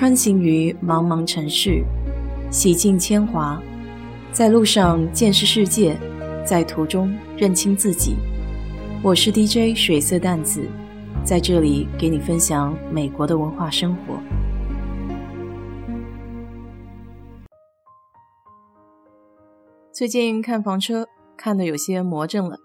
[0.00, 1.84] 穿行于茫茫城市，
[2.50, 3.60] 洗尽铅华，
[4.32, 5.94] 在路上见识世界，
[6.42, 8.16] 在途中认清自己。
[9.02, 10.66] 我是 DJ 水色淡子，
[11.22, 14.18] 在这里给你分享美国的文化生活。
[19.92, 21.06] 最近看房车
[21.36, 22.56] 看的有些魔怔了，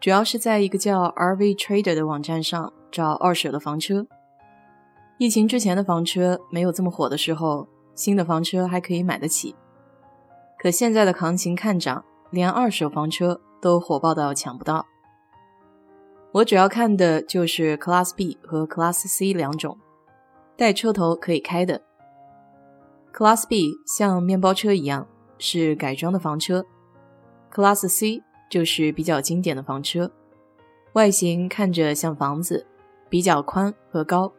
[0.00, 4.08] 主要是在一个叫 RV Trader 的网站上找二手的房车。
[5.22, 9.54] 疫情之前的房车没有这么火的时候，新的房车还可以买得起。
[10.58, 14.84] 可现在的行情看涨，连二手房车都火爆到抢不到。
[16.32, 19.78] 我主要看的就是 Class B 和 Class C 两种，
[20.56, 21.80] 带车头可以开的。
[23.14, 25.06] Class B 像面包车一样
[25.38, 26.66] 是改装的房车
[27.54, 30.10] ，Class C 就是比较经典的房车，
[30.94, 32.66] 外形看着像房子，
[33.08, 34.32] 比较宽和高。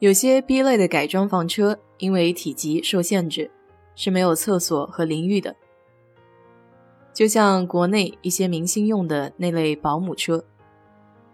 [0.00, 3.50] 有些 B 类的改装房车，因为体积受限制，
[3.94, 5.54] 是没有厕所和淋浴的，
[7.12, 10.42] 就像国内一些明星用的那类保姆车，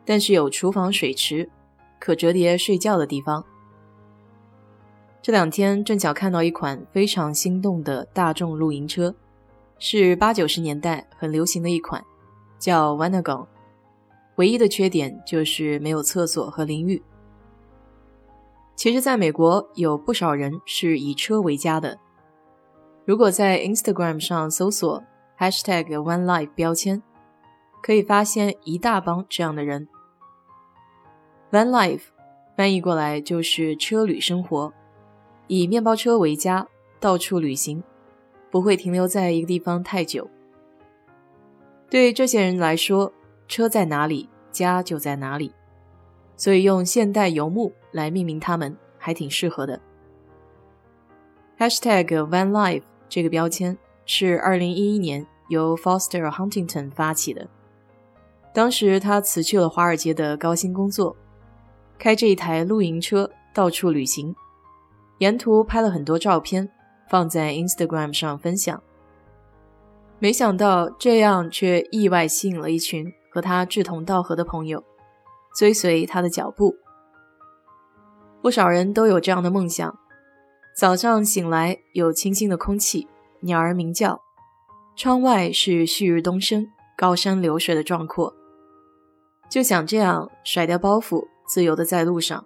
[0.05, 1.49] 但是有厨房、水池，
[2.01, 3.45] 可折叠睡觉的地方。
[5.23, 9.15] 这两天正巧看到一款非常心动的大众露营车，
[9.79, 12.05] 是八九十年代很流行的一款，
[12.59, 13.47] 叫 Vanagon，
[14.35, 17.01] 唯一的缺点就是没有厕所和淋浴。
[18.77, 21.99] 其实，在美国有不少人是以车为家的。
[23.07, 25.03] 如果在 Instagram 上搜索
[25.39, 27.03] #hashtag #OneLife 标签，
[27.83, 29.89] 可以发现一大帮这样的人。
[31.51, 32.03] Van Life
[32.55, 34.73] 翻译过来就是车旅生活，
[35.47, 36.69] 以面包车为家，
[37.01, 37.83] 到处旅行，
[38.51, 40.29] 不会停留在一个地方太久。
[41.89, 43.11] 对这些人来说，
[43.49, 45.53] 车在哪里，家就在哪里。
[46.37, 49.81] 所以用现代游牧来命名他们还挺适合的。
[51.59, 57.49] #hashtag #VanLife 这个标签是2011年由 Foster Huntington 发起的。
[58.53, 61.17] 当时他辞去了华尔街的高薪工作，
[61.99, 64.35] 开着一台露营车到处旅行，
[65.19, 66.69] 沿途拍了很多照片
[67.09, 68.83] 放在 Instagram 上分享。
[70.19, 74.83] 没想到这样却意外吸引了一群和他志同道合的朋友。
[75.57, 76.77] 追随他的脚步，
[78.43, 79.99] 不少人都有这样的梦想：
[80.77, 83.09] 早上醒来有清新的空气，
[83.41, 84.21] 鸟儿鸣叫，
[84.95, 88.35] 窗外是旭日东升、高山流水的壮阔，
[89.49, 92.45] 就想这样甩掉包袱，自由的在路上。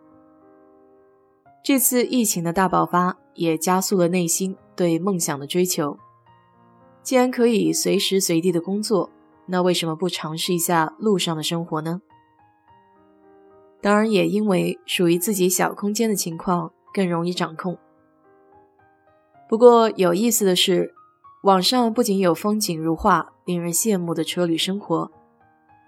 [1.64, 5.98] 这次疫情的大爆发也加速了内心对梦想的追求。
[7.02, 9.10] 既然可以随时随地的工作，
[9.46, 12.02] 那为什么不尝试一下路上的生活呢？
[13.82, 17.78] 当然，也因为属于自己小空间的情况更容易掌控。
[19.48, 20.94] 不过有意思的是，
[21.42, 25.10] 网上不仅有风景如画、令人羡慕的车旅生活，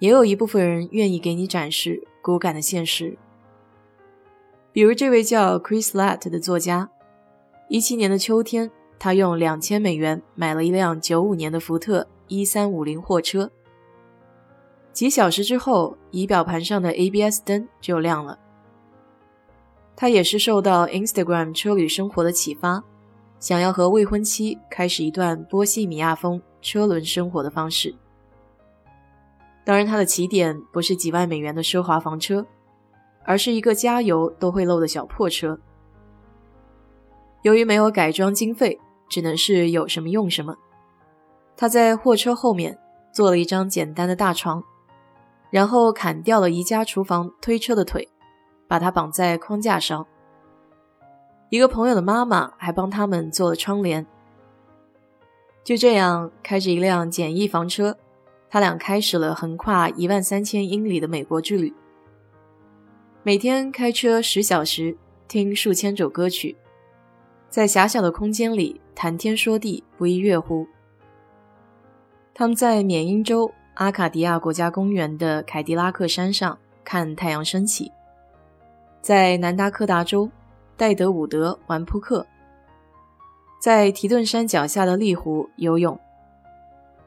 [0.00, 3.18] 也有一部分人愿意给你展示骨感的现实。
[4.72, 6.88] 比如这位叫 Chris Latt 的作家，
[7.68, 13.50] 一七年的秋天，他用两千美元买了一辆九五年的福特一三五零货车。
[14.92, 18.38] 几小时之后，仪表盘上的 ABS 灯就亮了。
[19.96, 22.82] 他也是受到 Instagram 车旅生活的启发，
[23.38, 27.94] 想要和未婚妻开始一段波西米亚风车轮生活的方式。
[29.64, 32.44] 当然，他的起点不是几万美元的奢华房车，
[33.24, 35.58] 而是一个加油都会漏的小破车。
[37.42, 40.56] 由于没有改装经费，只能是有什么用什么。
[41.56, 42.78] 他在货车后面
[43.12, 44.62] 做了一张简单的大床。
[45.52, 48.08] 然后砍掉了宜家厨房推车的腿，
[48.66, 50.06] 把它绑在框架上。
[51.50, 54.06] 一个朋友的妈妈还帮他们做了窗帘。
[55.62, 57.98] 就这样，开着一辆简易房车，
[58.48, 61.74] 他俩开始了横跨一万三千英里的美国之旅。
[63.22, 64.96] 每天开车十小时，
[65.28, 66.56] 听数千首歌曲，
[67.50, 70.66] 在狭小的空间里谈天说地，不亦乐乎。
[72.32, 73.52] 他们在缅因州。
[73.74, 77.90] 阿卡迪亚国家公园的凯迪拉克山上看太阳升起，
[79.00, 80.30] 在南达科达州
[80.76, 82.26] 戴德伍德玩扑克，
[83.60, 85.98] 在提顿山脚下的丽湖游泳，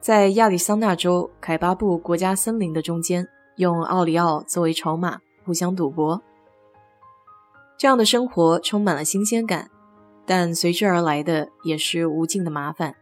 [0.01, 3.27] 在亚利桑那州凯巴布国家森林的中间
[3.57, 6.21] 用奥利奥作为筹码互相赌博。
[7.77, 9.69] 这样的生活充满了新鲜感，
[10.25, 12.95] 但随之而来的也是无尽的麻烦。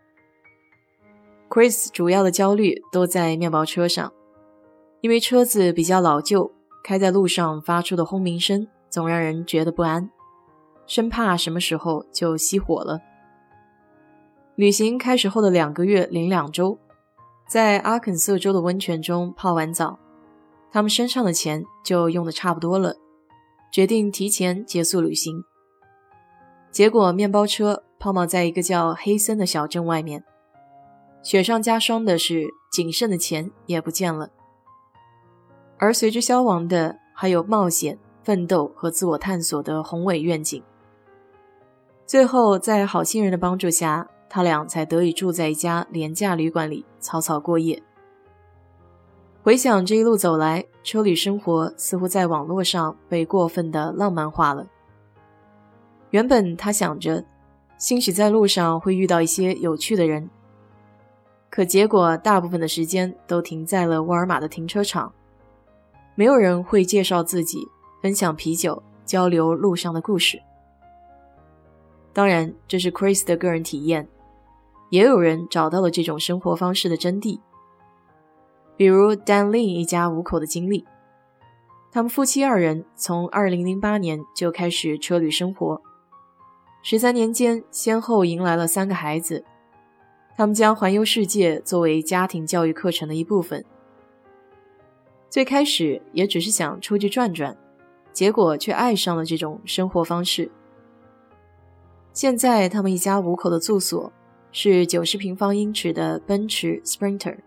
[1.49, 4.11] Chris 主要的焦虑都在面包车上，
[5.01, 6.51] 因为车子比较老旧，
[6.83, 10.09] 开在路上发出的轰鸣声总让人觉得不安。
[10.87, 12.99] 生怕什么时候就熄火了。
[14.55, 16.77] 旅行开始后的两个月零两周，
[17.47, 19.97] 在阿肯色州的温泉中泡完澡，
[20.71, 22.95] 他们身上的钱就用的差不多了，
[23.71, 25.43] 决定提前结束旅行。
[26.71, 30.23] 结果面包车泡锚在一个叫黑森的小镇外面，
[31.23, 34.29] 雪上加霜的是，仅剩的钱也不见了。
[35.77, 40.61] 而随之消亡的，还有冒险、奋斗和自我探索的宏伟愿景。
[42.05, 47.81] 最后，在好心人的帮助下，他俩才得以住在一家廉价旅馆里草草过夜。
[49.41, 54.67] 回想这一路走来，车里生活似乎在网络上被过分的浪漫化了。
[56.09, 57.25] 原本他想着，
[57.77, 60.29] 兴许在路上会遇到一些有趣的人，
[61.53, 65.13] 可结果大部分的时间都停在了沃尔玛的停车场，
[66.15, 67.67] 没有人会介绍自己，
[68.01, 70.41] 分享啤酒，交流路上的故事。
[72.11, 74.09] 当然，这是 Chris 的个人体验，
[74.89, 77.39] 也有人找到了这种生活方式的真谛，
[78.75, 80.87] 比如 Dan Lin 一家五口的经历，
[81.91, 85.79] 他们夫妻二人从2008年就开始车旅生活。
[86.81, 89.45] 十三年间，先后迎来了三个孩子。
[90.35, 93.63] 他们将环游世界作为家庭教育课程的一部分。
[95.29, 97.57] 最开始也只是想出去转转，
[98.11, 100.51] 结果却爱上了这种生活方式。
[102.13, 104.11] 现在，他们一家五口的住所
[104.51, 107.37] 是九十平方英尺的奔驰 Sprinter，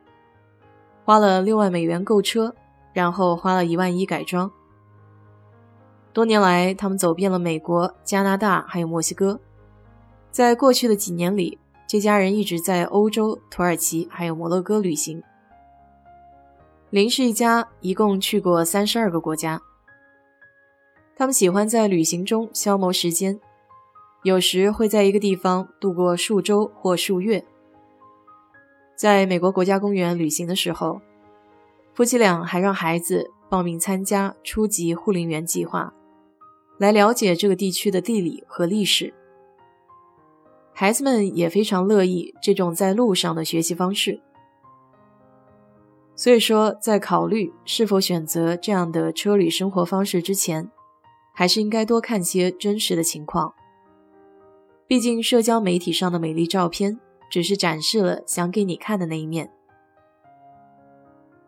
[1.05, 2.53] 花了六万美元购车，
[2.93, 4.51] 然后花了一万一改装。
[6.13, 9.39] 多年来，他们走遍了美国、加拿大，还有墨西哥。
[10.33, 15.23] 在过去的几年里，这家人一直在欧洲、土耳其还有摩洛哥旅行。
[16.91, 19.61] 林氏一家一共去过三十二个国家。
[21.17, 23.41] 他们喜欢在旅行中消磨时间，
[24.23, 27.45] 有时会在一个地方度过数周或数月。
[28.95, 31.01] 在美国国家公园旅行的时候，
[31.95, 35.93] 夫妻俩还让孩子报名参加初级护林员计划。
[36.79, 39.15] 来了解这个地区的地理和历史，
[40.79, 44.21] 孩子们也非常乐意这种在路上的学习方式。
[46.15, 50.71] 所以说，在考虑是否选择这样的车旅生活方式之前，
[51.33, 53.55] 还是应该多看些真实的情况。
[54.87, 57.01] 毕竟，社交媒体上的美丽照片
[57.31, 59.51] 只是展示了想给你看的那一面。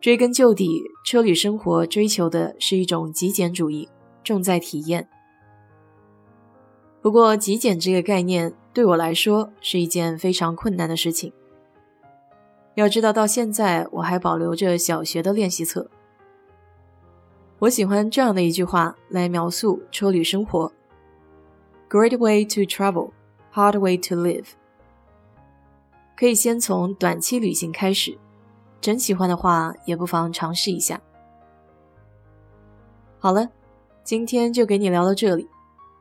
[0.01, 3.87] 追根究底，车旅生活追求的是一种极简主义，
[4.23, 5.07] 重在体验。
[6.99, 11.33] 不过，极简这个概念对我来说是一件非常困难的事情。
[12.75, 15.89] 要知道，到现在我还保留着小学的练习册。
[17.59, 20.71] 我喜欢这样的一句话来描述车旅生活
[21.89, 23.11] ：“Great way to travel,
[23.53, 24.45] hard way to live。”
[26.15, 28.17] 可以先从短期旅行开始，
[28.79, 31.01] 真喜欢的话，也不妨尝试一下。
[33.19, 33.49] 好了，
[34.05, 35.49] 今天就给你聊到这里。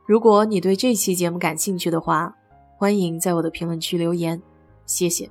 [0.07, 2.37] 如果你对这期节目感兴趣的话，
[2.81, 4.41] 欢迎在我的评论区留言，
[4.87, 5.29] 谢谢。